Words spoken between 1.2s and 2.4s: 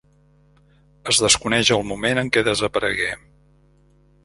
desconeix el moment en